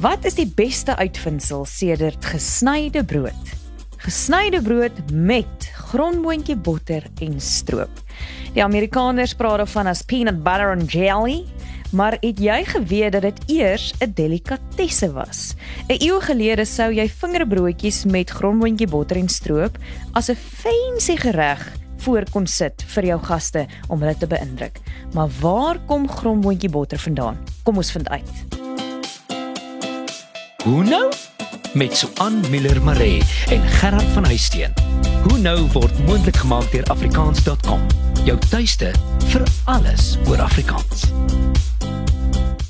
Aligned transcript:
Wat 0.00 0.24
is 0.24 0.38
die 0.38 0.48
beste 0.48 0.94
uitvinding 0.96 1.66
sedert 1.68 2.24
gesnyde 2.24 3.02
brood? 3.04 3.48
Gesnyde 4.00 4.62
brood 4.64 4.96
met 5.12 5.66
grondboontjie 5.90 6.56
botter 6.56 7.04
en 7.20 7.34
stroop. 7.36 7.98
Die 8.54 8.64
Amerikaners 8.64 9.34
praat 9.36 9.60
daarvan 9.60 9.90
as 9.90 10.00
peanut 10.00 10.38
butter 10.40 10.72
and 10.72 10.88
jelly, 10.88 11.42
maar 11.92 12.16
het 12.22 12.40
jy 12.40 12.62
geweet 12.70 13.12
dat 13.12 13.26
dit 13.28 13.42
eers 13.58 13.92
'n 14.00 14.12
delikatesse 14.16 15.12
was? 15.12 15.54
'n 15.90 16.00
Eeu 16.00 16.20
gelede 16.20 16.64
sou 16.64 16.88
jy 16.92 17.08
vingerbroodjies 17.08 18.04
met 18.04 18.30
grondboontjie 18.30 18.88
botter 18.88 19.18
en 19.18 19.28
stroop 19.28 19.76
as 20.14 20.30
'n 20.30 20.36
fancy 20.36 21.16
gereg 21.16 21.60
voor 21.98 22.24
kon 22.32 22.46
sit 22.46 22.82
vir 22.86 23.04
jou 23.04 23.20
gaste 23.20 23.66
om 23.88 24.00
hulle 24.00 24.16
te 24.16 24.26
beïndruk. 24.26 24.80
Maar 25.12 25.28
waar 25.40 25.78
kom 25.86 26.08
grondboontjie 26.08 26.70
botter 26.70 26.98
vandaan? 26.98 27.36
Kom 27.64 27.76
ons 27.76 27.92
vind 27.92 28.08
uit. 28.08 28.59
Hoe 30.60 30.84
nou? 30.84 31.12
Met 31.72 31.96
Suan 31.96 32.40
Miller 32.50 32.82
Maree 32.82 33.22
en 33.48 33.62
Gerard 33.62 34.02
van 34.02 34.24
Huisteen. 34.24 34.72
Hoe 35.28 35.38
nou 35.38 35.60
word 35.72 36.04
moontlik 36.06 36.36
gemaak 36.36 36.68
deur 36.70 36.84
afrikaans.com. 36.92 37.86
Jou 38.24 38.36
tuiste 38.50 38.90
vir 39.32 39.46
alles 39.64 40.18
oor 40.28 40.42
Afrikaans. 40.44 41.06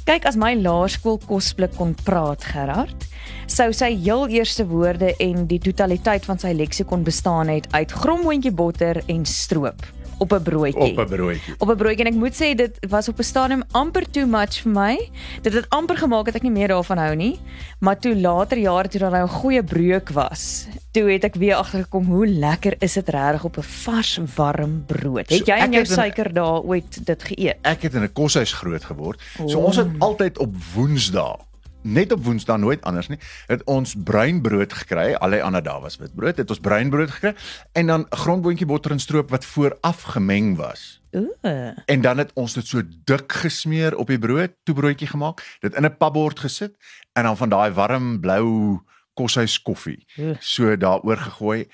Kyk 0.07 0.31
as 0.31 0.39
my 0.39 0.55
laerskool 0.55 1.19
kosblik 1.27 1.75
kon 1.75 1.97
praat 2.07 2.47
Gerard, 2.53 3.09
sou 3.51 3.73
sy 3.75 3.91
heel 3.99 4.29
eerste 4.39 4.67
woorde 4.71 5.11
en 5.19 5.49
die 5.51 5.59
totaliteit 5.59 6.31
van 6.31 6.39
sy 6.39 6.55
leksikon 6.55 7.03
bestaan 7.03 7.51
het 7.51 7.67
uit 7.75 7.91
grommoontjie 7.91 8.55
botter 8.55 9.03
en 9.11 9.27
stroop 9.27 9.83
op 10.21 10.33
'n 10.33 10.43
broodjie. 10.43 10.93
Op 10.93 10.99
'n 10.99 11.09
broodjie. 11.09 11.55
Op 11.59 11.69
'n 11.69 11.77
broodjie 11.77 12.05
en 12.05 12.13
ek 12.13 12.19
moet 12.19 12.35
sê 12.35 12.55
dit 12.55 12.79
was 12.89 13.09
op 13.09 13.19
'n 13.19 13.23
stadium 13.23 13.63
amper 13.73 14.11
too 14.11 14.27
much 14.27 14.61
vir 14.63 14.73
my. 14.73 15.11
Dit 15.43 15.53
het 15.53 15.67
amper 15.69 15.97
gemaak 15.97 16.25
dat 16.25 16.35
ek 16.35 16.43
nie 16.43 16.51
meer 16.51 16.69
daarvan 16.69 16.99
hou 16.99 17.15
nie. 17.15 17.39
Maar 17.79 17.99
toe 17.99 18.17
later 18.17 18.59
jare 18.59 18.89
toe 18.89 19.01
daar 19.01 19.11
nou 19.11 19.25
'n 19.25 19.29
goeie 19.29 19.63
breuk 19.63 20.09
was, 20.11 20.67
toe 20.93 21.11
het 21.13 21.25
ek 21.25 21.35
weer 21.35 21.55
agtergekom 21.55 22.05
hoe 22.05 22.27
lekker 22.27 22.75
is 22.79 22.93
dit 22.93 23.09
regtig 23.09 23.45
op 23.45 23.57
'n 23.57 23.63
vars 23.63 24.21
warm 24.37 24.85
brood. 24.87 25.29
Het 25.29 25.39
So, 25.39 25.45
jy 25.45 25.59
en 25.59 25.69
ek 25.69 25.73
jou 25.73 25.85
suiker 25.85 26.33
daar 26.33 26.61
ooit 26.61 27.07
dit 27.07 27.23
geëet? 27.23 27.57
Ek 27.63 27.83
het 27.83 27.95
in 27.95 28.03
'n 28.03 28.13
koshuis 28.13 28.53
groot 28.53 28.85
geword. 28.85 29.21
So 29.47 29.59
O. 29.59 29.65
ons 29.65 29.77
het 29.77 29.89
altyd 29.99 30.39
op 30.39 30.55
Woensdae 30.75 31.37
net 31.83 32.13
op 32.13 32.25
Woensdae 32.25 32.59
nooit 32.59 32.83
anders 32.83 33.09
nie. 33.09 33.19
Het 33.47 33.65
ons 33.65 33.95
bruinbrood 34.05 34.73
gekry. 34.73 35.13
Alle 35.15 35.43
ander 35.43 35.63
dae 35.63 35.81
was 35.81 35.97
witbrood. 35.97 36.37
Het 36.37 36.51
ons 36.51 36.61
bruinbrood 36.61 37.11
gekry 37.11 37.35
en 37.73 37.87
dan 37.87 38.07
grondboontjie 38.11 38.67
botter 38.67 38.91
en 38.91 39.01
stroop 39.01 39.31
wat 39.31 39.45
vooraf 39.45 40.03
gemeng 40.03 40.57
was. 40.57 41.01
Ooh. 41.11 41.75
En 41.87 42.01
dan 42.01 42.19
het 42.19 42.31
ons 42.35 42.53
dit 42.55 42.67
so 42.67 42.83
dik 43.05 43.33
gesmeer 43.33 43.97
op 43.97 44.07
die 44.07 44.19
brood, 44.19 44.55
toe 44.63 44.75
broodjie 44.75 45.09
gemaak, 45.11 45.43
dit 45.61 45.75
in 45.75 45.85
'n 45.85 45.97
papbord 45.97 46.39
gesit 46.39 46.77
en 47.13 47.25
dan 47.25 47.37
van 47.37 47.49
daai 47.49 47.71
warm 47.73 48.21
blou 48.21 48.79
koshuis 49.15 49.63
koffie 49.63 50.07
Oeh. 50.19 50.37
so 50.41 50.77
daaroor 50.77 51.17
gegooi. 51.17 51.69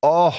Oh, 0.00 0.34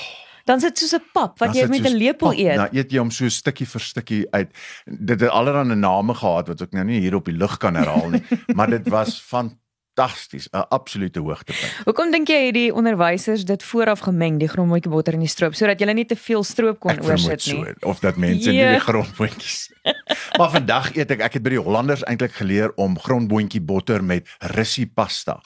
Dan 0.48 0.64
sit 0.64 0.80
soos 0.80 0.95
'n 0.95 1.03
pap 1.14 1.40
wat 1.40 1.53
Dan 1.53 1.58
jy 1.59 1.67
met 1.67 1.92
'n 1.92 1.98
lepel 1.98 2.30
pap, 2.31 2.40
eet. 2.40 2.56
Nou 2.56 2.70
eet 2.72 2.92
jy 2.92 3.00
hom 3.00 3.12
so 3.12 3.28
stukkie 3.30 3.67
vir 3.67 3.81
stukkie 3.81 4.23
uit. 4.31 4.50
Dit 4.86 5.20
het 5.20 5.30
allerlei 5.30 5.76
name 5.76 6.14
gehad 6.14 6.48
wat 6.48 6.62
ek 6.62 6.72
nou 6.72 6.86
nie 6.86 7.00
hier 7.00 7.16
op 7.16 7.26
die 7.26 7.36
lug 7.36 7.58
kan 7.58 7.76
herhaal 7.76 8.09
nie, 8.09 8.23
maar 8.56 8.70
dit 8.70 8.88
was 8.88 9.20
fantasties, 9.20 10.48
'n 10.52 10.66
absolute 10.70 11.20
hoogtepunt. 11.20 11.84
Hoekom 11.84 12.12
dink 12.12 12.28
jy 12.28 12.45
het 12.45 12.53
die 12.53 12.73
onderwysers 12.73 13.44
dit 13.44 13.64
vooraf 13.64 14.00
gemeng, 14.00 14.40
die 14.40 14.48
grondbootjie 14.48 14.92
botter 14.92 15.14
en 15.14 15.20
die 15.20 15.28
stroop, 15.28 15.56
sodat 15.56 15.80
jy 15.80 15.92
nie 15.92 16.06
te 16.06 16.16
veel 16.16 16.44
stroop 16.44 16.80
kon 16.80 17.03
oorsit 17.03 17.45
nie? 17.45 17.64
so 17.64 17.73
of 17.81 18.00
dat 18.00 18.16
mense 18.16 18.50
nie 18.50 18.58
Jee. 18.58 18.72
die 18.72 18.80
grondboontjies. 18.80 19.70
maar 20.38 20.50
vandag 20.50 20.95
eet 20.95 21.12
ek 21.12 21.22
ek 21.22 21.34
het 21.34 21.44
by 21.44 21.50
die 21.50 21.64
Hollanders 21.64 22.03
eintlik 22.03 22.31
geleer 22.31 22.72
om 22.75 23.00
grondboontjie 23.00 23.62
botter 23.62 24.03
met 24.03 24.28
rissie 24.40 24.88
pasta 24.88 25.41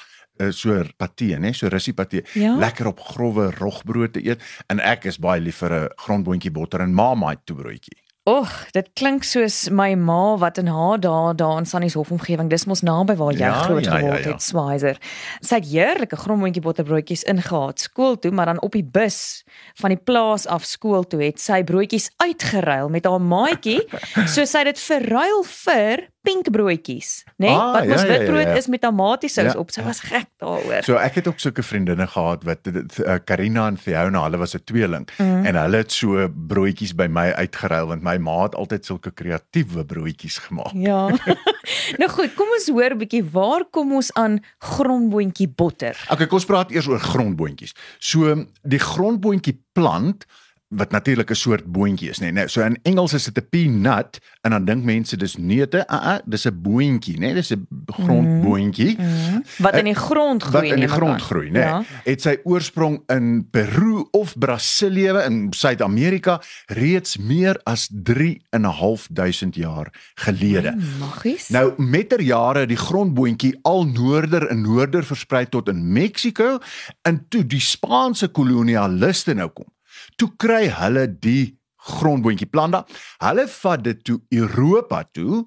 so 0.50 0.84
patee, 0.98 1.38
né? 1.40 1.54
So 1.54 1.70
rissie 1.70 1.94
patee. 1.94 2.24
Ja? 2.34 2.56
Lekker 2.58 2.88
op 2.88 3.00
grouwe 3.00 3.52
rogbrood 3.60 4.14
te 4.14 4.26
eet 4.26 4.42
en 4.68 4.80
ek 4.80 5.06
is 5.06 5.20
baie 5.22 5.42
lief 5.42 5.62
vir 5.62 5.74
'n 5.74 5.90
grondboontjie 5.96 6.52
botter 6.52 6.82
en 6.82 6.94
Marmite 6.94 7.46
toebroodjie. 7.46 8.02
Och, 8.30 8.50
dit 8.76 8.86
klink 8.94 9.24
soos 9.26 9.64
my 9.74 9.96
ma 9.98 10.36
wat 10.38 10.60
in 10.62 10.68
haar 10.70 11.00
dae 11.02 11.32
daar 11.34 11.58
in 11.58 11.66
Sannieshof 11.66 12.12
omgewing, 12.14 12.52
dis 12.52 12.68
mos 12.70 12.84
naby 12.86 13.16
waar 13.18 13.34
jy 13.34 13.48
Ja, 13.48 13.64
groot 13.66 13.88
ja, 13.88 13.96
ja, 13.96 13.98
geword 13.98 14.26
ja. 14.28 14.32
het, 14.36 14.44
Swizer. 14.46 15.00
Sy 15.42 15.58
het 15.58 15.66
heerlike 15.72 16.20
grondboontjie 16.22 16.62
botterbroodjies 16.62 17.26
ingehaat 17.26 17.82
skool 17.82 18.20
toe, 18.22 18.30
maar 18.32 18.52
dan 18.52 18.62
op 18.62 18.78
die 18.78 18.86
bus 18.86 19.42
van 19.82 19.96
die 19.96 19.98
plaas 19.98 20.46
af 20.46 20.70
skool 20.70 21.08
toe 21.10 21.24
het 21.24 21.42
sy 21.42 21.64
broodjies 21.66 22.12
uitgeruil 22.22 22.94
met 22.94 23.10
haar 23.10 23.26
maatjie, 23.26 23.82
so 24.36 24.46
sy 24.46 24.62
het 24.62 24.76
dit 24.76 24.86
verruil 24.86 25.42
vir 25.66 26.06
pink 26.22 26.50
broodjies, 26.54 27.24
né? 27.38 27.48
Nee? 27.48 27.56
Ah, 27.56 27.72
wat 27.74 27.88
mos 27.90 28.02
ja, 28.02 28.08
ja, 28.08 28.14
ja, 28.14 28.20
witbrood 28.20 28.48
ja. 28.52 28.56
is 28.56 28.68
met 28.68 28.82
tomatiesous 28.82 29.54
Ja, 29.54 29.60
op. 29.60 29.72
Sy 29.72 29.80
ja. 29.82 29.86
was 29.88 30.00
gek 30.06 30.28
daaroor. 30.38 30.84
So 30.86 30.96
ek 31.02 31.16
het 31.16 31.28
ook 31.28 31.40
sulke 31.42 31.64
vriendinne 31.64 32.08
gehad 32.08 32.44
wat 32.44 32.68
uh, 32.68 33.16
Karina 33.26 33.68
en 33.68 33.78
Fiona, 33.78 34.22
hulle 34.28 34.38
was 34.38 34.54
'n 34.56 34.64
tweeling 34.64 35.10
Mhm. 35.18 35.46
en 35.46 35.56
hulle 35.56 35.78
het 35.78 35.92
so 35.92 36.28
broodjies 36.30 36.94
by 36.96 37.08
my 37.10 37.32
uitgeruil 37.34 37.88
want 37.88 38.04
my 38.04 38.18
ma 38.18 38.44
het 38.44 38.56
altyd 38.56 38.86
sulke 38.86 39.12
kreatiewe 39.12 39.86
broodjies 39.86 40.38
gemaak. 40.38 40.72
Ja. 40.74 41.10
nou 42.02 42.10
goed, 42.10 42.34
kom 42.36 42.48
ons 42.54 42.70
hoor 42.70 42.92
'n 42.94 42.98
bietjie 42.98 43.24
waar 43.32 43.66
kom 43.72 43.94
ons 43.94 44.14
aan 44.14 44.40
grondboontjie 44.60 45.48
botter? 45.50 45.98
Okay, 46.10 46.28
kom 46.28 46.38
ons 46.38 46.46
praat 46.46 46.72
eers 46.72 46.88
oor 46.88 47.00
grondboontjies. 47.00 47.74
So 48.00 48.46
die 48.62 48.80
grondboontjie 48.80 49.58
plant 49.74 50.26
wat 50.72 50.92
natuurlik 50.92 51.30
'n 51.30 51.36
soort 51.36 51.66
boontjie 51.66 52.10
is, 52.10 52.20
nee. 52.20 52.32
nee. 52.32 52.48
So 52.48 52.62
in 52.62 52.80
Engels 52.82 53.14
is 53.14 53.24
dit 53.24 53.38
'n 53.38 53.48
peanut 53.50 54.20
en 54.42 54.52
dan 54.52 54.66
dink 54.66 54.84
mense 54.84 55.18
dis 55.18 55.36
neute. 55.36 55.88
Uh, 55.88 55.96
uh, 56.06 56.18
dis 56.26 56.46
'n 56.46 56.62
boontjie, 56.62 57.20
nee, 57.20 57.34
dis 57.34 57.52
'n 57.52 57.68
grondboontjie. 57.86 58.98
Mm. 59.00 59.44
Wat 59.58 59.76
in 59.76 59.84
die 59.84 59.96
grond 59.96 60.44
groei. 60.44 60.62
wat 60.62 60.72
in 60.72 60.80
die 60.80 60.88
grond 60.88 61.12
aan. 61.12 61.20
groei? 61.20 61.52
Ja. 61.52 61.78
Nee. 61.78 61.88
Het 62.04 62.22
sy 62.22 62.38
oorsprong 62.44 63.04
in 63.08 63.48
Peru 63.52 64.08
of 64.12 64.38
Brasilië 64.38 65.24
in 65.26 65.48
Suid-Amerika 65.50 66.42
reeds 66.66 67.18
meer 67.18 67.60
as 67.64 67.90
3.500 67.92 69.56
jaar 69.56 69.94
gelede. 70.16 70.78
Maggies. 71.00 71.50
Nou 71.50 71.74
met 71.78 72.10
ter 72.10 72.22
jare 72.22 72.66
die 72.66 72.78
grondboontjie 72.78 73.60
al 73.62 73.86
noorder 73.86 74.48
en 74.48 74.62
noorder 74.62 75.04
versprei 75.04 75.50
tot 75.50 75.68
in 75.68 75.92
Mexiko 75.92 76.60
en 77.02 77.26
toe 77.30 77.46
die 77.46 77.60
Spaanse 77.60 78.28
kolonialiste 78.28 79.34
nou 79.34 79.50
kom. 79.50 79.68
Toe 80.16 80.32
kry 80.38 80.68
hulle 80.70 81.08
die 81.20 81.60
grondboontjie 81.82 82.50
planta. 82.50 82.86
Hulle 83.24 83.48
vat 83.48 83.84
dit 83.84 84.04
toe 84.04 84.20
Europa 84.30 85.04
toe 85.12 85.46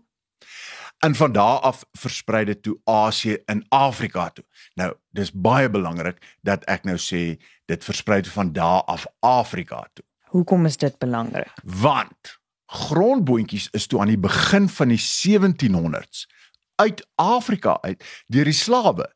en 1.04 1.14
van 1.14 1.32
daar 1.32 1.58
af 1.58 1.84
versprei 1.92 2.44
dit 2.44 2.62
toe 2.62 2.78
Asië 2.84 3.36
en 3.46 3.64
Afrika 3.68 4.28
toe. 4.30 4.44
Nou, 4.74 4.94
dis 5.10 5.32
baie 5.32 5.70
belangrik 5.70 6.36
dat 6.40 6.64
ek 6.64 6.84
nou 6.88 6.96
sê 6.98 7.36
dit 7.70 7.84
versprei 7.84 8.22
toe 8.22 8.32
van 8.32 8.52
daar 8.52 8.82
af 8.82 9.06
Afrika 9.20 9.84
toe. 9.92 10.04
Hoekom 10.34 10.66
is 10.66 10.76
dit 10.76 10.98
belangrik? 10.98 11.52
Want 11.62 12.38
grondboontjies 12.66 13.68
is 13.70 13.86
toe 13.86 14.00
aan 14.00 14.10
die 14.10 14.18
begin 14.18 14.68
van 14.68 14.88
die 14.88 15.00
1700s 15.00 16.24
uit 16.74 17.06
Afrika 17.14 17.78
uit 17.80 18.04
deur 18.26 18.44
die 18.44 18.56
slawe 18.56 19.06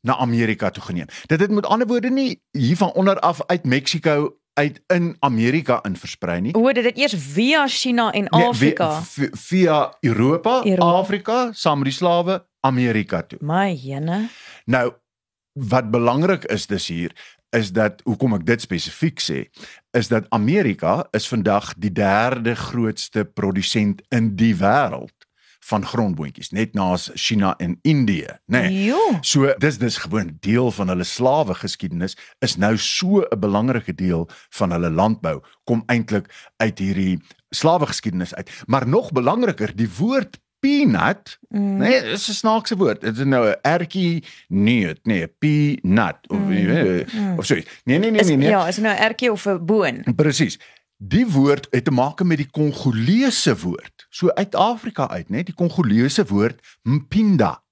na 0.00 0.16
Amerika 0.16 0.70
toe 0.70 0.82
geneem. 0.82 1.06
Dit 1.26 1.40
het 1.40 1.50
met 1.50 1.66
ander 1.66 1.86
woorde 1.86 2.10
nie 2.10 2.42
hier 2.50 2.76
van 2.76 2.92
onder 2.92 3.18
af 3.20 3.42
uit 3.46 3.64
Mexiko 3.64 4.41
uit 4.54 4.82
in 4.86 5.16
Amerika 5.20 5.80
in 5.82 5.96
versprei 5.96 6.40
nie. 6.40 6.54
O, 6.54 6.72
dit 6.72 6.84
het 6.84 6.96
eers 6.98 7.14
via 7.16 7.66
China 7.68 8.10
en 8.12 8.28
Afrika. 8.28 8.88
Nee, 8.98 9.02
vi- 9.08 9.30
via 9.32 9.96
Europa, 10.00 10.60
Europa. 10.64 10.98
Afrika, 10.98 11.52
saam 11.52 11.78
met 11.78 11.84
die 11.88 11.96
slawe 11.96 12.46
Amerika 12.60 13.22
toe. 13.22 13.38
My 13.42 13.72
jene. 13.74 14.28
Nou 14.64 14.92
wat 15.52 15.90
belangrik 15.90 16.44
is 16.44 16.66
dis 16.66 16.86
hier 16.88 17.12
is 17.50 17.72
dat 17.72 18.00
hoekom 18.04 18.32
ek 18.34 18.46
dit 18.48 18.60
spesifiek 18.64 19.20
sê 19.20 19.42
is 19.90 20.08
dat 20.08 20.24
Amerika 20.32 21.06
is 21.12 21.26
vandag 21.28 21.74
die 21.76 21.92
derde 21.92 22.54
grootste 22.56 23.24
produsent 23.24 24.00
in 24.08 24.30
die 24.36 24.54
wêreld 24.56 25.21
van 25.62 25.86
grondboontjies 25.86 26.50
net 26.50 26.74
na 26.74 26.96
China 27.14 27.54
en 27.62 27.78
Indië, 27.82 28.38
nê. 28.46 28.62
Nee. 28.62 28.84
Jo. 28.84 28.98
So 29.20 29.54
dis 29.62 29.78
dis 29.78 29.96
gewoon 29.96 30.36
deel 30.40 30.70
van 30.70 30.88
hulle 30.88 31.06
slawe 31.06 31.54
geskiedenis 31.54 32.16
is 32.40 32.56
nou 32.56 32.76
so 32.78 33.22
'n 33.22 33.38
belangrike 33.38 33.94
deel 33.94 34.28
van 34.50 34.70
hulle 34.70 34.90
landbou 34.90 35.40
kom 35.64 35.82
eintlik 35.86 36.26
uit 36.56 36.78
hierdie 36.78 37.20
slawe 37.50 37.86
geskiedenis 37.86 38.34
uit. 38.34 38.50
Maar 38.66 38.88
nog 38.88 39.12
belangriker, 39.12 39.76
die 39.76 39.90
woord 39.98 40.40
peanut, 40.62 41.38
mm. 41.48 41.76
nee, 41.76 42.02
dis 42.02 42.28
'n 42.28 42.32
snaakse 42.32 42.76
woord. 42.76 43.00
Dit 43.00 43.18
is 43.18 43.24
nou 43.24 43.48
'n 43.48 43.58
ertjie 43.62 44.24
neut, 44.48 44.98
nee, 45.02 45.22
'n 45.22 45.32
peanut 45.38 46.18
of 46.28 46.38
mm. 46.38 47.38
of 47.38 47.46
so. 47.46 47.54
iets. 47.54 47.80
Nee, 47.84 47.98
nee, 47.98 48.10
nee, 48.10 48.20
Is, 48.20 48.26
nee, 48.26 48.36
nee. 48.36 48.48
ja, 48.48 48.68
is 48.68 48.78
nou 48.78 48.94
'n 48.94 49.02
ertjie 49.02 49.32
of 49.32 49.46
'n 49.46 49.64
boon? 49.64 50.04
Presies. 50.16 50.58
Die 51.04 51.26
woord 51.26 51.66
het 51.70 51.84
te 51.84 51.90
maak 51.90 52.22
met 52.22 52.38
die 52.38 52.50
Kongolese 52.50 53.56
woord. 53.58 54.06
So 54.10 54.30
uit 54.30 54.54
Afrika 54.54 55.08
uit, 55.08 55.28
né? 55.28 55.42
Die 55.42 55.54
Kongolese 55.54 56.24
woord 56.26 56.60
mpinda 56.82 57.62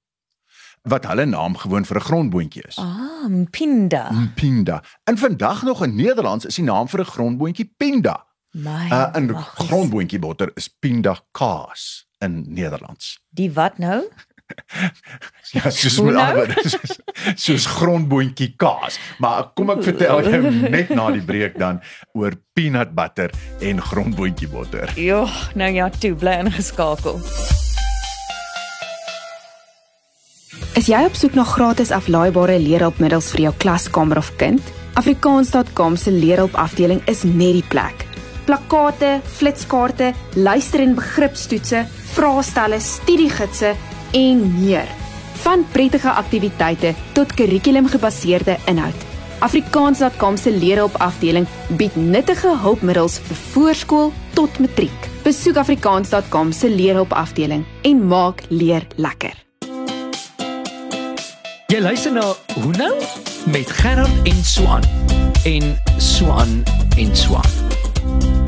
wat 0.89 1.05
hulle 1.07 1.27
naam 1.29 1.57
gewoon 1.57 1.85
vir 1.85 1.97
'n 1.97 2.01
grondboontjie 2.01 2.63
is. 2.67 2.77
Ah, 2.79 3.29
mpinda. 3.29 4.11
Mpinda. 4.11 4.83
En 5.05 5.19
vandag 5.19 5.63
nog 5.63 5.85
in 5.85 5.95
Nederlands 5.95 6.45
is 6.45 6.55
die 6.55 6.65
naam 6.65 6.89
vir 6.89 7.01
'n 7.01 7.05
grondboontjie 7.05 7.75
pinda. 7.77 8.27
My. 8.51 8.89
Uh, 8.91 9.11
'n 9.15 9.31
maggies. 9.31 9.67
grondboontjie 9.67 10.19
botter 10.19 10.51
is 10.55 10.69
pinda 10.69 11.21
kaas 11.31 12.09
in 12.19 12.45
Nederlands. 12.49 13.23
Die 13.29 13.53
wat 13.53 13.79
nou? 13.79 14.03
Ja, 15.57 15.71
soos 15.75 15.97
met 16.01 16.15
nou? 16.15 16.25
ander 16.25 16.53
soos, 17.35 17.65
grondboontjie 17.67 18.53
kaas. 18.61 18.99
Maar 19.19 19.49
kom 19.59 19.73
ek 19.75 19.83
vertel 19.89 20.21
jou 20.31 20.43
net 20.77 20.93
na 20.95 21.09
die 21.11 21.25
breek 21.27 21.57
dan 21.59 21.81
oor 22.15 22.37
peanut 22.55 22.93
butter 22.95 23.33
en 23.61 23.81
grondboontjie 23.83 24.49
botter. 24.53 24.93
Jo, 25.01 25.25
nou 25.59 25.71
ja, 25.75 25.89
toe 25.91 26.15
bly 26.15 26.37
ingeskakel. 26.45 27.19
Is 30.79 30.87
jy 30.91 31.01
op 31.07 31.17
soek 31.19 31.35
na 31.35 31.43
gratis 31.45 31.91
aflaaibare 31.95 32.59
leerhulpmiddels 32.63 33.33
vir 33.35 33.49
jou 33.49 33.53
klaskamer 33.63 34.21
of 34.23 34.31
kind? 34.41 34.63
Afrikaans.com 35.01 35.97
se 35.99 36.13
leerhulpafdeling 36.15 37.03
is 37.11 37.25
net 37.27 37.59
die 37.59 37.67
plek. 37.73 38.07
Plakkate, 38.47 39.19
flitskaarte, 39.39 40.13
luister- 40.39 40.83
en 40.87 40.95
begripstoetse, 40.99 41.85
vraestelle, 42.15 42.81
studiegidse 42.81 43.75
en 44.15 44.47
meer. 44.63 45.00
Van 45.41 45.67
prettige 45.73 46.11
aktiwiteite 46.11 46.95
tot 47.13 47.35
kurrikulumgebaseerde 47.35 48.57
inhoud. 48.67 49.07
Afrikaans.com 49.41 50.37
se 50.37 50.53
leerhulpafdeling 50.53 51.47
bied 51.77 51.97
nuttige 51.97 52.57
hulpmiddels 52.63 53.19
vir 53.25 53.37
voorskool 53.53 54.13
tot 54.37 54.59
matriek. 54.61 55.09
Besoek 55.25 55.57
afrikaans.com 55.57 56.53
se 56.53 56.69
leerhulpafdeling 56.71 57.65
en 57.83 58.07
maak 58.07 58.45
leer 58.49 58.87
lekker. 58.97 59.37
Jy 61.71 61.81
luister 61.81 62.13
na 62.13 62.25
Hoe 62.61 62.73
nou 62.77 62.93
met 63.53 63.71
Gerard 63.71 64.29
en 64.29 64.45
Swan 64.45 64.85
en 65.45 65.77
Swan 65.97 66.63
en 66.99 67.17
Swan. 67.17 68.40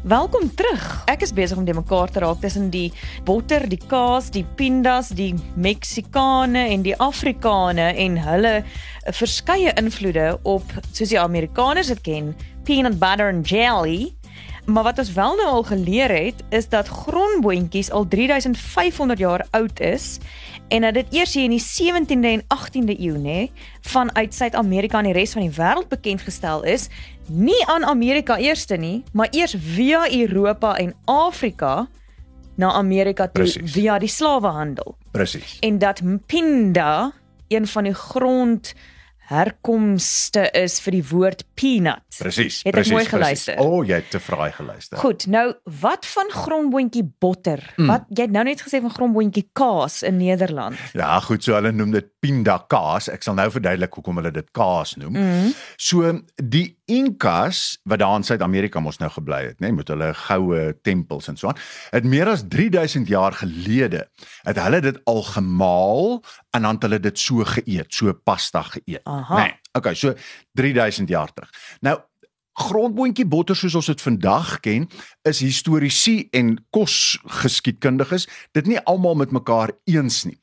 Welkom 0.00 0.46
terug. 0.56 0.84
Ek 1.12 1.20
is 1.20 1.32
besig 1.36 1.58
om 1.60 1.66
die 1.68 1.74
mekaar 1.76 2.08
te 2.08 2.22
raak 2.24 2.38
tussen 2.40 2.70
die 2.72 2.86
botter, 3.28 3.66
die 3.68 3.78
kaas, 3.90 4.30
die 4.32 4.46
pindas, 4.56 5.10
die 5.12 5.34
Meksikane 5.60 6.62
en 6.72 6.86
die 6.86 6.94
Afrikane 6.96 7.90
en 8.00 8.16
hulle 8.24 8.54
verskeie 9.12 9.74
invloede 9.76 10.38
op 10.48 10.64
soos 10.88 11.12
die 11.12 11.20
Amerikaners 11.20 11.92
dit 11.92 12.00
ken, 12.06 12.32
peanut 12.64 12.96
butter 12.96 13.28
and 13.28 13.44
jelly. 13.44 14.14
Maar 14.70 14.82
wat 14.82 14.98
ons 14.98 15.12
wel 15.12 15.34
nou 15.34 15.48
al 15.48 15.62
geleer 15.62 16.10
het, 16.24 16.42
is 16.48 16.68
dat 16.68 16.88
grondboontjies 16.88 17.90
al 17.90 18.08
3500 18.08 19.18
jaar 19.18 19.46
oud 19.50 19.80
is 19.80 20.18
en 20.68 20.80
dat 20.80 20.94
dit 20.94 21.06
eers 21.10 21.34
hier 21.34 21.44
in 21.44 21.50
die 21.50 21.64
17de 21.64 22.28
en 22.28 22.42
18de 22.42 22.98
eeu 23.00 23.18
nê 23.18 23.50
vanuit 23.80 24.34
Suid-Amerika 24.34 24.98
en 24.98 25.08
die 25.10 25.12
res 25.12 25.32
van 25.32 25.42
die 25.42 25.54
wêreld 25.56 25.88
bekend 25.88 26.22
gestel 26.22 26.62
is, 26.62 26.86
nie 27.26 27.66
aan 27.66 27.84
Amerika 27.84 28.36
eerste 28.38 28.76
nie, 28.76 29.02
maar 29.12 29.28
eers 29.30 29.56
via 29.58 30.06
Europa 30.12 30.76
en 30.76 30.94
Afrika 31.04 31.88
na 32.54 32.72
Amerika 32.72 33.26
toe 33.26 33.42
Presies. 33.42 33.72
via 33.72 33.98
die 33.98 34.08
slawehandel. 34.08 34.94
Presies. 35.10 35.58
En 35.60 35.78
dat 35.78 36.02
pinda 36.26 37.12
een 37.48 37.66
van 37.66 37.84
die 37.84 37.94
grond 37.94 38.74
herkomste 39.30 40.48
is 40.58 40.80
vir 40.82 40.96
die 40.98 41.04
woord 41.06 41.44
peanut. 41.58 42.02
Presies. 42.18 42.60
Het 42.64 42.72
ek 42.72 42.78
presies, 42.80 42.94
mooi 42.96 43.04
geluister? 43.08 43.60
O, 43.62 43.78
oh, 43.78 43.86
jy 43.86 44.00
het 44.00 44.10
te 44.12 44.20
vraai 44.22 44.50
geluister. 44.56 44.98
Goed, 45.00 45.26
nou 45.30 45.46
wat 45.80 46.08
van 46.10 46.32
grondboontjie 46.34 47.04
botter? 47.22 47.62
Mm. 47.76 47.92
Wat 47.92 48.08
jy 48.10 48.26
het 48.26 48.34
nou 48.34 48.44
net 48.48 48.64
gesê 48.66 48.82
van 48.82 48.94
grondboontjie 48.94 49.46
kaas 49.56 50.00
in 50.06 50.18
Nederland. 50.20 50.78
Ja, 50.98 51.12
goed, 51.24 51.44
so 51.46 51.54
hulle 51.56 51.72
noem 51.74 51.94
dit 51.94 52.10
pinda 52.20 52.58
kaas. 52.70 53.08
Ek 53.12 53.24
sal 53.24 53.38
nou 53.38 53.46
verduidelik 53.54 53.94
hoekom 54.00 54.20
hulle 54.20 54.34
dit 54.34 54.50
kaas 54.56 54.96
noem. 55.00 55.16
Mm. 55.16 55.54
So 55.80 56.10
die 56.36 56.66
Inkas 56.90 57.78
wat 57.88 58.02
daar 58.02 58.16
in 58.18 58.26
Suid-Amerika 58.26 58.80
mos 58.82 58.98
nou 58.98 59.10
gebly 59.14 59.40
het, 59.50 59.58
nê, 59.60 59.68
nee, 59.68 59.78
met 59.78 59.90
hulle 59.92 60.10
goue 60.26 60.62
tempels 60.82 61.30
en 61.30 61.38
so 61.38 61.50
aan, 61.50 61.58
het 61.94 62.06
meer 62.08 62.30
as 62.32 62.42
3000 62.50 63.08
jaar 63.10 63.36
gelede 63.38 64.06
het 64.48 64.58
hulle 64.58 64.82
dit 64.84 65.00
al 65.10 65.22
gemaal 65.30 66.20
en 66.56 66.66
dan 66.66 66.78
het 66.80 66.86
hulle 66.88 67.00
dit 67.00 67.18
so 67.18 67.46
geëet, 67.46 67.90
so 67.94 68.12
pasta 68.12 68.62
geëet. 68.66 69.04
Aha. 69.06 69.42
Nee, 69.42 69.54
okay, 69.78 69.94
so 69.94 70.14
3000 70.58 71.08
jaar 71.08 71.32
terug. 71.34 71.52
Nou 71.86 71.98
grondboontjie 72.60 73.26
botter 73.30 73.56
soos 73.56 73.76
ons 73.78 73.90
dit 73.92 74.02
vandag 74.02 74.56
ken, 74.64 74.88
is 75.28 75.42
historiese 75.44 76.26
en 76.36 76.56
kosgeskiedkundiges 76.74 78.26
dit 78.56 78.66
nie 78.66 78.80
almal 78.90 79.16
met 79.22 79.32
mekaar 79.34 79.72
eens 79.88 80.24
nie. 80.28 80.36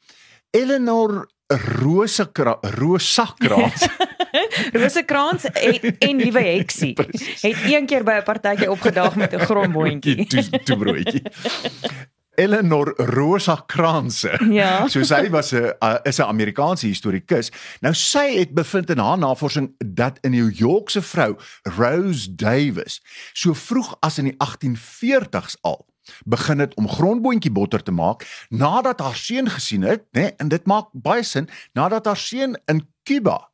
Eleanor 0.56 1.28
Rosakra 1.48 2.58
Rosakraans 2.62 3.86
Rosekrans 4.82 5.44
en, 5.44 5.98
en 5.98 6.18
liewe 6.18 6.42
heksie 6.42 6.94
het 7.46 7.58
een 7.66 7.86
keer 7.86 8.04
by 8.04 8.20
'n 8.20 8.24
partytjie 8.24 8.72
opgedaag 8.72 9.16
met 9.16 9.34
'n 9.34 9.40
grondboontjie. 9.40 10.26
toe 10.32 10.64
toe 10.64 10.78
broodjie. 10.78 11.24
Eleanor 12.38 12.94
Rosa 12.98 13.64
Kranse. 13.66 14.40
Ja. 14.50 14.88
So 14.88 15.04
sy 15.04 15.30
was 15.30 15.54
'n 15.54 15.74
is 16.04 16.20
'n 16.20 16.30
Amerikaanse 16.30 16.88
historikus. 16.88 17.52
Nou 17.82 17.94
sy 17.94 18.38
het 18.38 18.54
bevind 18.54 18.90
in 18.90 18.98
haar 18.98 19.18
navorsing 19.18 19.76
dat 19.86 20.20
'n 20.22 20.30
New 20.30 20.52
Yorkse 20.54 21.02
vrou, 21.02 21.36
Rose 21.64 22.36
Davis, 22.36 23.02
so 23.34 23.54
vroeg 23.54 23.98
as 24.00 24.18
in 24.18 24.24
die 24.24 24.38
1840s 24.38 25.58
al 25.62 25.86
begin 26.26 26.60
het 26.60 26.74
om 26.76 26.90
grondboontjie 26.90 27.52
botter 27.52 27.84
te 27.84 27.92
maak 27.92 28.48
nadat 28.50 29.00
haar 29.00 29.16
seun 29.16 29.50
gesien 29.50 29.82
het, 29.82 30.02
nê, 30.12 30.22
nee, 30.22 30.34
en 30.38 30.48
dit 30.48 30.66
maak 30.66 30.88
baie 30.92 31.24
sin, 31.24 31.50
nadat 31.74 32.06
haar 32.06 32.18
seun 32.18 32.62
in 32.66 32.88
Cuba 33.04 33.52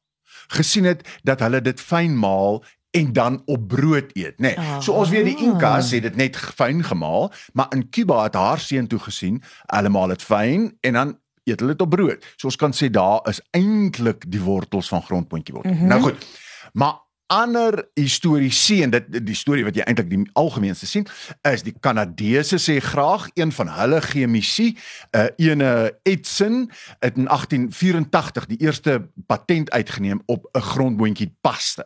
gesien 0.48 0.84
het 0.84 1.20
dat 1.24 1.40
hulle 1.40 1.62
dit 1.62 1.82
fyn 1.82 2.18
maal 2.18 2.64
en 2.94 3.14
dan 3.14 3.42
op 3.46 3.68
brood 3.68 4.12
eet, 4.14 4.38
nê. 4.38 4.54
Nee. 4.54 4.82
So 4.82 4.94
ons 4.94 5.10
weet 5.10 5.26
die 5.26 5.38
Inkas 5.48 5.92
het 5.92 6.06
dit 6.06 6.16
net 6.16 6.38
fyn 6.38 6.84
gemaal, 6.86 7.32
maar 7.54 7.72
in 7.74 7.88
Cuba 7.90 8.24
het 8.24 8.38
haar 8.38 8.60
seun 8.62 8.88
toe 8.88 9.00
gesien, 9.00 9.42
hulle 9.66 9.90
maal 9.90 10.14
dit 10.14 10.22
fyn 10.22 10.70
en 10.82 10.94
dan 11.00 11.16
eet 11.44 11.60
hulle 11.60 11.74
dit 11.74 11.82
op 11.82 11.90
brood. 11.90 12.28
So 12.36 12.52
ons 12.52 12.60
kan 12.60 12.76
sê 12.76 12.92
daar 12.94 13.26
is 13.30 13.42
eintlik 13.58 14.30
die 14.32 14.42
wortels 14.42 14.92
van 14.94 15.02
grondboontjie 15.02 15.56
botter. 15.56 15.72
Mm 15.72 15.78
-hmm. 15.78 15.88
Nou 15.88 16.02
goed. 16.02 16.28
Maar 16.74 16.94
ander 17.28 17.88
historiese 17.94 18.82
en 18.84 18.94
dit 18.94 19.26
die 19.26 19.38
storie 19.38 19.66
wat 19.66 19.78
jy 19.78 19.86
eintlik 19.88 20.10
die 20.12 20.22
algemeenste 20.40 20.88
sien 20.90 21.08
is 21.50 21.64
die 21.66 21.76
Kanadese 21.80 22.60
sê 22.62 22.80
graag 22.84 23.30
een 23.40 23.52
van 23.56 23.72
hulle 23.78 24.02
chemici 24.02 24.74
uh, 25.16 25.28
ene 25.38 25.94
Edson 26.04 26.70
het 27.00 27.18
in 27.18 27.28
1884 27.30 28.48
die 28.52 28.62
eerste 28.66 29.00
patent 29.28 29.72
uitgeneem 29.72 30.22
op 30.26 30.50
'n 30.54 30.62
grondboontjie 30.74 31.36
pasta 31.42 31.86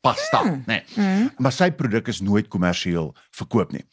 pasta 0.00 0.42
mm. 0.42 0.62
nee 0.66 0.82
mm. 0.94 1.30
maar 1.36 1.52
sy 1.52 1.70
produk 1.70 2.08
is 2.08 2.20
nooit 2.20 2.48
kommersieel 2.48 3.14
verkoop 3.30 3.72
nie 3.72 3.84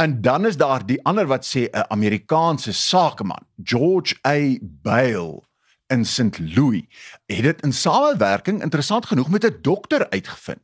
en 0.00 0.20
dan 0.22 0.46
is 0.46 0.56
daar 0.56 0.86
die 0.86 1.00
ander 1.04 1.26
wat 1.26 1.46
sê 1.46 1.66
'n 1.70 1.88
Amerikaanse 1.88 2.72
sakeman 2.72 3.44
George 3.62 4.14
A 4.26 4.58
Bale 4.60 5.42
in 5.86 6.04
St 6.04 6.38
Louis 6.38 6.84
het 7.26 7.42
dit 7.42 7.62
in 7.62 7.72
samewerking 7.72 8.62
interessant 8.62 9.06
genoeg 9.06 9.28
met 9.30 9.44
'n 9.44 9.58
dokter 9.60 10.10
uitgevind 10.10 10.62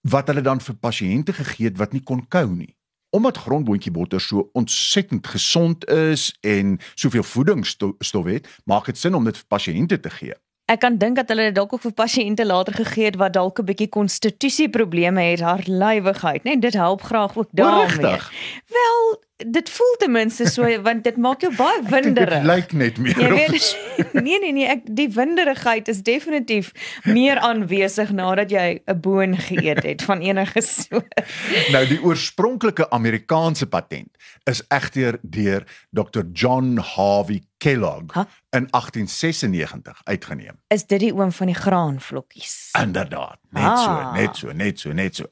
wat 0.00 0.26
hulle 0.26 0.40
dan 0.40 0.60
vir 0.60 0.74
pasiënte 0.74 1.32
gegee 1.32 1.66
het 1.66 1.78
wat 1.78 1.92
nie 1.92 2.02
kon 2.02 2.28
kou 2.28 2.48
nie 2.48 2.74
omdat 3.10 3.36
grondboontjie 3.36 3.92
botter 3.92 4.20
so 4.20 4.50
ontsettend 4.52 5.26
gesond 5.26 5.88
is 5.88 6.36
en 6.40 6.78
soveel 6.94 7.22
voedingsstof 7.22 8.24
het 8.24 8.48
maak 8.64 8.84
dit 8.84 8.98
sin 8.98 9.14
om 9.14 9.24
dit 9.24 9.36
vir 9.36 9.46
pasiënte 9.46 10.00
te 10.00 10.10
gee 10.10 10.34
Ek 10.66 10.80
kan 10.82 10.96
dink 10.98 11.14
dat 11.14 11.28
hulle 11.30 11.44
dit 11.46 11.54
dalk 11.54 11.76
ook 11.76 11.84
vir 11.84 11.92
pasiënte 11.94 12.42
later 12.46 12.74
gegee 12.74 13.04
het 13.06 13.16
wat 13.20 13.36
dalk 13.38 13.60
'n 13.60 13.68
bietjie 13.68 13.88
konstitusieprobleme 13.88 15.22
het, 15.22 15.40
hartlywigheid, 15.40 16.42
né? 16.42 16.50
Nee, 16.50 16.58
dit 16.58 16.74
help 16.74 17.02
graag 17.02 17.36
ook 17.38 17.48
daarmee. 17.50 18.18
Wel, 18.66 19.22
dit 19.36 19.70
voel 19.70 19.94
ten 19.98 20.10
minste 20.12 20.46
so 20.48 20.64
want 20.88 21.04
dit 21.04 21.16
maak 21.16 21.40
jou 21.44 21.52
baie 21.56 21.82
winderig. 21.90 22.40
dit 22.42 22.48
lyk 22.48 22.72
net 22.72 22.98
meer 22.98 23.18
Jy 23.20 23.28
weet 23.34 23.66
nee 24.26 24.38
nee 24.40 24.52
nee, 24.52 24.66
ek 24.66 24.82
die 24.88 25.08
winderigheid 25.12 25.88
is 25.88 26.00
definitief 26.02 26.72
meer 27.04 27.38
aanwesig 27.38 28.10
nadat 28.16 28.50
jy 28.50 28.80
'n 28.86 29.00
boon 29.00 29.36
geëet 29.36 29.82
het 29.84 30.02
van 30.02 30.20
enige 30.20 30.60
soort. 30.62 31.20
Nou 31.74 31.84
die 31.86 32.00
oorspronklike 32.02 32.90
Amerikaanse 32.90 33.66
patent 33.66 34.08
is 34.44 34.62
egter 34.68 35.18
deur 35.22 35.64
Dr 35.90 36.24
John 36.32 36.78
Harvey 36.78 37.42
Kellogg 37.58 38.14
Huh? 38.14 38.24
in 38.50 38.68
1896 38.70 40.00
uitgeneem. 40.04 40.56
Is 40.68 40.86
dit 40.86 41.00
die 41.00 41.12
oom 41.14 41.32
van 41.32 41.46
die 41.46 41.54
graanvlokkies? 41.56 42.70
Inderdaad, 42.82 43.38
net 43.50 43.64
Ah. 43.64 43.84
so, 43.84 44.12
net 44.12 44.36
so, 44.36 44.52
net 44.52 44.78
so, 44.80 44.92
net 44.92 45.14
so. 45.16 45.24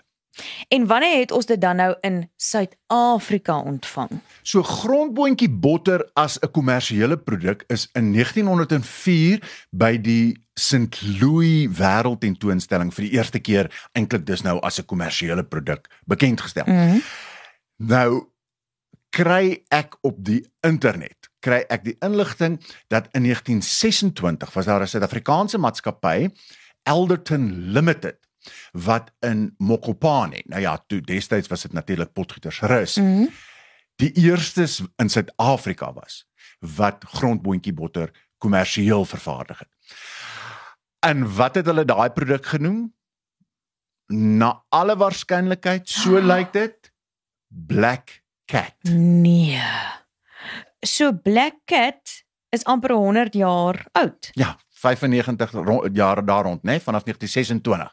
En 0.69 0.87
wanneer 0.87 1.19
het 1.19 1.33
ons 1.33 1.47
dit 1.47 1.61
dan 1.61 1.76
nou 1.76 1.95
in 2.00 2.31
Suid-Afrika 2.37 3.59
ontvang? 3.59 4.11
So 4.43 4.62
grondboontjie 4.62 5.50
botter 5.50 6.11
as 6.12 6.38
'n 6.38 6.50
kommersiële 6.50 7.19
produk 7.19 7.64
is 7.67 7.88
in 7.93 8.12
1904 8.12 9.67
by 9.71 10.00
die 10.00 10.43
St 10.55 11.03
Louis 11.21 11.69
Wêreldtentoonstelling 11.79 12.95
vir 12.95 13.05
die 13.05 13.12
eerste 13.12 13.38
keer 13.38 13.88
eintlik 13.93 14.26
dis 14.26 14.43
nou 14.43 14.61
as 14.61 14.79
'n 14.79 14.85
kommersiële 14.85 15.45
produk 15.45 15.88
bekend 16.07 16.41
gestel. 16.41 16.64
Mm 16.67 16.75
-hmm. 16.75 17.03
Nou 17.76 18.29
kry 19.11 19.62
ek 19.69 19.97
op 20.00 20.17
die 20.19 20.47
internet 20.61 21.25
kry 21.45 21.62
ek 21.69 21.85
die 21.85 21.97
inligting 22.05 22.59
dat 22.93 23.09
in 23.12 23.29
1926 23.29 24.55
was 24.55 24.67
daar 24.67 24.83
'n 24.83 24.88
Suid-Afrikaanse 24.88 25.59
maatskappy 25.59 26.31
Elderton 26.83 27.73
Limited 27.73 28.19
wat 28.72 29.12
in 29.20 29.54
Mokopane, 29.58 30.42
nou 30.44 30.60
ja, 30.60 30.76
toe 30.86 31.00
destyds 31.00 31.48
was 31.48 31.62
dit 31.62 31.72
natuurlik 31.72 32.12
Potgietersrus. 32.12 32.96
Mm 32.96 33.16
-hmm. 33.16 33.30
die 33.96 34.12
eerstes 34.12 34.82
in 34.96 35.08
Suid-Afrika 35.08 35.92
was 35.92 36.26
wat 36.58 37.04
grondboontjie 37.04 37.72
botter 37.72 38.10
kommersieel 38.38 39.04
vervaardig 39.04 39.58
het. 39.58 39.68
En 40.98 41.34
wat 41.36 41.54
het 41.54 41.66
hulle 41.66 41.84
daai 41.84 42.10
produk 42.10 42.46
genoem? 42.46 42.94
Na 44.12 44.64
alle 44.68 44.96
waarskynlikheid, 44.96 45.88
so 45.88 46.20
lyk 46.20 46.52
dit, 46.52 46.92
Black 47.48 48.22
Cat. 48.44 48.76
Nee. 48.82 49.62
So 50.80 51.12
Black 51.12 51.64
Cat 51.64 52.24
is 52.48 52.64
amper 52.64 52.92
100 52.92 53.34
jaar 53.34 53.86
oud. 53.92 54.30
Ja, 54.32 54.58
95 54.85 55.53
ro- 55.64 55.87
jare 55.93 56.25
daar 56.25 56.45
rond, 56.45 56.62
né, 56.62 56.71
nee, 56.76 56.81
vanaf 56.81 57.03
1926. 57.05 57.93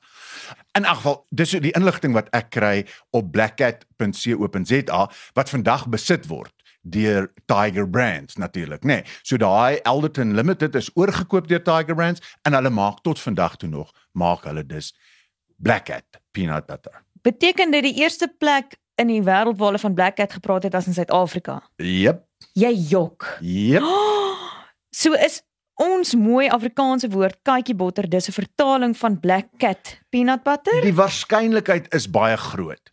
In 0.77 0.85
elk 0.85 0.95
geval, 0.99 1.25
dis 1.29 1.49
die 1.63 1.71
inligting 1.77 2.13
wat 2.15 2.27
ek 2.35 2.49
kry 2.53 2.85
op 3.15 3.31
blackcat.co.za 3.31 5.09
wat 5.33 5.49
vandag 5.49 5.87
besit 5.91 6.27
word 6.27 6.53
deur 6.81 7.27
Tiger 7.45 7.85
Brands 7.89 8.35
natuurlik, 8.41 8.81
nê. 8.83 8.87
Nee. 9.01 9.03
So 9.21 9.37
daai 9.37 9.77
Elderton 9.85 10.33
Limited 10.35 10.75
is 10.75 10.89
oorgekoop 10.97 11.47
deur 11.47 11.61
Tiger 11.61 11.95
Brands 11.95 12.21
en 12.41 12.53
hulle 12.57 12.69
maak 12.73 13.03
tot 13.05 13.19
vandag 13.21 13.55
toe 13.61 13.69
nog 13.69 13.91
maak 14.17 14.43
hulle 14.49 14.63
dus 14.65 14.89
Black 15.61 15.85
Cat 15.85 16.03
peanut 16.33 16.65
butter. 16.65 17.03
Beteken 17.21 17.71
dit 17.71 17.83
die 17.83 17.93
eerste 18.01 18.27
plek 18.39 18.79
in 18.97 19.07
die 19.13 19.21
wêreld 19.21 19.57
waar 19.61 19.67
hulle 19.71 19.79
van 19.83 19.93
Black 19.93 20.15
Cat 20.17 20.33
gepraat 20.33 20.63
het 20.63 20.75
as 20.75 20.87
in 20.89 20.93
Suid-Afrika? 20.97 21.59
Jep, 21.77 22.25
Jy 22.57 22.73
jok. 22.89 23.37
jep. 23.41 23.85
So 24.93 25.13
is 25.13 25.41
ons 25.81 26.13
mooi 26.15 26.47
Afrikaanse 26.53 27.09
woord 27.09 27.39
katjie 27.47 27.75
botter 27.75 28.07
dis 28.09 28.27
'n 28.29 28.31
vertaling 28.37 28.97
van 28.97 29.19
Black 29.19 29.47
Cat 29.57 29.99
peanut 30.09 30.43
butter? 30.43 30.81
Die 30.81 30.93
waarskynlikheid 30.93 31.93
is 31.93 32.09
baie 32.09 32.37
groot. 32.37 32.91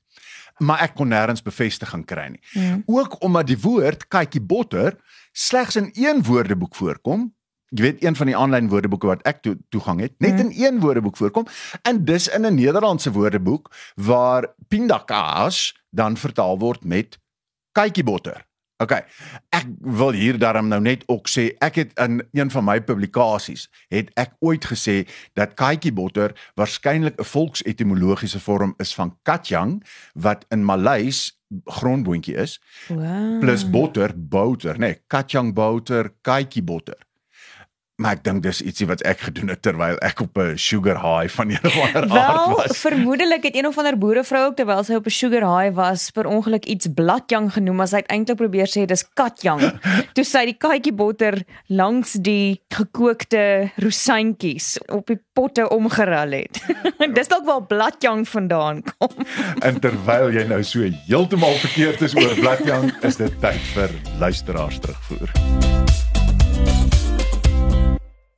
Maar 0.59 0.81
ek 0.81 0.95
kon 0.95 1.09
nêrens 1.09 1.43
bevestiging 1.43 2.05
kry 2.05 2.29
nie. 2.29 2.41
Hmm. 2.53 2.83
Ook 2.87 3.23
omdat 3.23 3.47
die 3.47 3.59
woord 3.59 4.09
katjie 4.09 4.41
botter 4.41 4.97
slegs 5.33 5.77
in 5.77 5.91
een 5.95 6.23
woordeboek 6.23 6.75
voorkom. 6.75 7.35
Jy 7.71 7.83
weet 7.83 8.05
een 8.05 8.17
van 8.17 8.27
die 8.27 8.37
aanlyn 8.37 8.69
woordeboeke 8.69 9.07
wat 9.07 9.23
ek 9.23 9.43
to 9.43 9.55
toegang 9.69 10.01
het, 10.01 10.13
net 10.19 10.41
Hmm. 10.41 10.51
in 10.51 10.65
een 10.65 10.81
woordeboek 10.81 11.17
voorkom 11.17 11.47
en 11.83 12.05
dis 12.05 12.29
in 12.29 12.47
'n 12.47 12.55
Nederlandse 12.55 13.13
woordeboek 13.13 13.71
waar 13.97 14.55
pindakaas 14.69 15.77
dan 15.91 16.17
vertaal 16.17 16.59
word 16.59 16.85
met 16.85 17.19
katjie 17.73 18.05
botter. 18.79 18.89
OK. 18.99 19.05
Ek 19.51 19.67
wil 19.81 20.13
hier 20.13 20.39
daarom 20.39 20.69
nou 20.69 20.81
net 20.81 21.03
ook 21.07 21.29
sê 21.29 21.51
ek 21.59 21.75
het 21.75 21.93
in 21.99 22.23
een 22.33 22.51
van 22.51 22.65
my 22.65 22.81
publikasies 22.81 23.69
het 23.89 24.11
ek 24.15 24.37
ooit 24.39 24.65
gesê 24.65 25.09
dat 25.35 25.55
katjie 25.55 25.93
botter 25.93 26.35
waarskynlik 26.55 27.19
'n 27.19 27.25
volksetimologiese 27.25 28.41
vorm 28.41 28.75
is 28.79 28.95
van 28.95 29.17
katjang 29.23 29.83
wat 30.15 30.45
in 30.51 30.65
Maleis 30.65 31.39
grondboontjie 31.65 32.37
is 32.37 32.61
Wow. 32.89 33.41
plus 33.41 33.71
botter, 33.71 34.13
boter, 34.15 34.75
nê, 34.75 34.79
nee, 34.79 35.01
katjang 35.07 35.55
boter, 35.55 36.13
katjie 36.23 36.63
botter. 36.63 37.08
Maar 37.99 38.15
ek 38.15 38.21
dink 38.29 38.45
dis 38.45 38.61
ietsie 38.63 38.87
wat 38.87 39.01
ek 39.11 39.25
gedoen 39.27 39.51
het 39.51 39.59
terwyl 39.67 39.97
ek 40.07 40.21
op 40.23 40.39
'n 40.39 40.55
sugar 40.55 41.01
high 41.03 41.27
van 41.35 41.51
een 41.51 41.65
of 41.67 41.79
ander 41.83 42.03
aard 42.03 42.13
Wel, 42.13 42.55
was. 42.55 42.79
vermoedelik 42.79 43.43
het 43.43 43.57
een 43.57 43.67
of 43.67 43.79
ander 43.79 43.99
boerevrou 43.99 44.45
ook 44.47 44.57
terwyl 44.57 44.85
sy 44.85 44.95
op 44.95 45.07
'n 45.07 45.11
sugar 45.11 45.43
high 45.43 45.75
was, 45.75 46.11
per 46.11 46.27
ongeluk 46.27 46.65
iets 46.65 46.87
bladjang 46.95 47.53
genoem, 47.53 47.77
maar 47.77 47.89
sy 47.89 47.97
het 47.97 48.07
eintlik 48.07 48.37
probeer 48.37 48.71
sê 48.71 48.87
dis 48.87 49.03
katjang. 49.15 49.81
Toe 50.15 50.25
sy 50.25 50.45
die 50.45 50.55
katjie 50.55 50.93
botter 50.93 51.43
langs 51.67 52.13
die 52.13 52.63
gekookte 52.71 53.73
rosientjies 53.83 54.79
op 54.89 55.07
die 55.07 55.19
potte 55.33 55.69
omgerol 55.69 56.31
het. 56.39 56.63
dis 57.19 57.29
dalk 57.29 57.45
waar 57.47 57.67
bladjang 57.67 58.29
vandaan 58.29 58.83
kom. 58.83 59.11
En 59.67 59.81
terwyl 59.81 60.31
jy 60.31 60.47
nou 60.47 60.63
so 60.63 60.87
heeltemal 61.09 61.59
verkeerd 61.59 62.01
is 62.03 62.15
oor 62.15 62.35
bladjang, 62.39 62.93
is 63.03 63.17
dit 63.17 63.41
tyd 63.41 63.65
vir 63.75 63.91
luisteraars 64.19 64.79
terugvoer. 64.79 65.35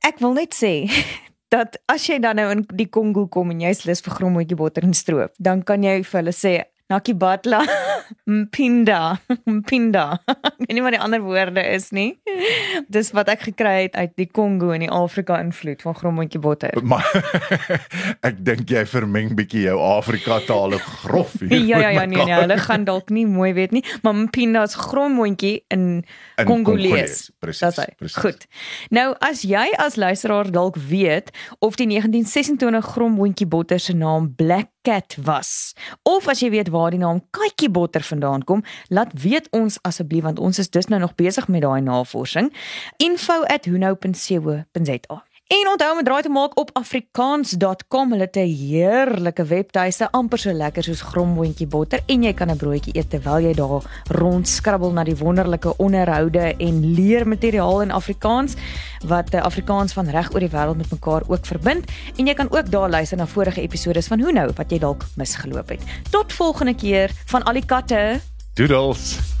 Ek 0.01 0.17
wil 0.21 0.33
net 0.33 0.55
sê 0.57 0.89
dat 1.53 1.77
as 1.91 2.07
jy 2.07 2.17
dan 2.23 2.39
nou 2.39 2.47
in 2.53 2.63
die 2.77 2.89
Kongo 2.89 3.27
kom 3.29 3.51
en 3.53 3.61
jy's 3.61 3.83
lus 3.85 4.01
vir 4.05 4.15
grommetjie 4.17 4.57
botter 4.57 4.87
en 4.87 4.95
stroop, 4.97 5.33
dan 5.37 5.61
kan 5.67 5.83
jy 5.85 5.99
vir 6.01 6.19
hulle 6.21 6.33
sê 6.35 6.53
Nakibatla 6.91 7.63
Mpinda 8.27 9.19
Mpinda. 9.47 10.05
Ek 10.27 10.59
weet 10.67 10.75
nie 10.75 10.83
wat 10.83 10.95
die 10.95 11.01
ander 11.01 11.23
woorde 11.23 11.63
is 11.73 11.89
nie. 11.95 12.19
Dis 12.91 13.11
wat 13.15 13.31
ek 13.31 13.47
gekry 13.49 13.87
het 13.87 13.95
uit 13.95 14.13
die 14.19 14.27
Kongo 14.27 14.73
en 14.75 14.83
die 14.83 14.91
Afrika 14.91 15.39
invloed 15.41 15.83
van 15.85 15.95
grommetjie 15.97 16.41
botter. 16.43 16.75
Maar 16.83 17.07
ek 18.27 18.41
dink 18.45 18.71
jy 18.71 18.83
vermeng 18.89 19.33
bietjie 19.39 19.65
jou 19.69 19.77
Afrika 19.81 20.41
tale 20.47 20.81
grof 21.01 21.37
hier. 21.39 21.59
Ja 21.71 21.77
ja 21.79 21.91
ja 21.93 22.05
nee 22.09 22.19
nee, 22.19 22.35
hulle 22.35 22.57
gaan 22.59 22.83
dalk 22.87 23.11
nie 23.13 23.23
mooi 23.29 23.53
weet 23.55 23.71
nie, 23.71 23.83
maar 24.03 24.15
Mpinda 24.17 24.65
is 24.67 24.75
grommetjie 24.75 25.61
in 25.71 26.03
In 26.41 26.47
Kongolees. 26.47 27.31
Presies. 27.39 28.15
Goed. 28.15 28.45
Nou 28.89 29.11
as 29.23 29.43
jy 29.45 29.67
as 29.77 29.95
luisteraar 29.95 30.49
dalk 30.51 30.75
weet 30.75 31.31
of 31.59 31.77
die 31.79 31.87
1926 31.87 32.93
gromboontjie 32.95 33.47
botter 33.47 33.79
se 33.79 33.93
naam 33.93 34.31
Black 34.35 34.69
Cat 34.81 35.17
was 35.23 35.73
of 36.03 36.27
as 36.27 36.39
jy 36.41 36.49
weet 36.49 36.69
waar 36.73 36.89
die 36.91 36.99
naam 36.99 37.21
Katjie 37.29 37.69
botter 37.69 38.01
vandaan 38.01 38.43
kom, 38.43 38.63
laat 38.89 39.13
weet 39.13 39.47
ons 39.55 39.77
asseblief 39.87 40.23
want 40.23 40.39
ons 40.39 40.59
is 40.59 40.69
dus 40.69 40.87
nou 40.87 40.99
nog 41.01 41.15
besig 41.15 41.47
met 41.47 41.61
daai 41.61 41.81
navorsing. 41.81 42.53
info@hunou.co.za 42.97 45.30
En 45.51 45.67
onthou 45.67 45.91
om 45.91 45.99
'n 45.99 46.03
draai 46.03 46.21
te 46.21 46.29
maak 46.29 46.59
op 46.59 46.69
afrikaans.com. 46.73 48.11
Hulle 48.11 48.23
het 48.23 48.35
'n 48.35 48.55
heerlike 48.67 49.43
webtuiste, 49.43 50.11
amper 50.11 50.39
so 50.39 50.51
lekker 50.51 50.83
soos 50.83 51.01
gromboontjie 51.01 51.67
botter 51.67 51.99
en 52.05 52.23
jy 52.23 52.33
kan 52.33 52.49
'n 52.49 52.57
broodjie 52.57 52.95
eet 52.95 53.09
terwyl 53.09 53.39
jy 53.39 53.53
daar 53.53 53.83
rondskrabbel 54.07 54.91
na 54.91 55.03
die 55.03 55.17
wonderlike 55.17 55.77
onderhoude 55.77 56.55
en 56.57 56.93
leermateriaal 56.93 57.81
in 57.81 57.91
Afrikaans 57.91 58.53
wat 59.05 59.33
Afrikaans 59.33 59.93
van 59.93 60.09
reg 60.09 60.33
oor 60.33 60.39
die 60.39 60.49
wêreld 60.49 60.77
met 60.77 60.91
mekaar 60.91 61.23
ook 61.27 61.45
verbind 61.45 61.91
en 62.15 62.27
jy 62.27 62.33
kan 62.33 62.51
ook 62.51 62.71
daar 62.71 62.89
luister 62.89 63.17
na 63.17 63.27
vorige 63.27 63.61
episodes 63.61 64.07
van 64.07 64.19
Hoe 64.21 64.31
nou 64.31 64.51
wat 64.55 64.71
jy 64.71 64.79
dalk 64.79 65.05
misgeloop 65.15 65.69
het. 65.69 65.81
Tot 66.09 66.33
volgende 66.33 66.75
keer 66.75 67.11
van 67.25 67.43
al 67.43 67.53
die 67.53 67.65
katte. 67.65 68.19
Doodles. 68.53 69.40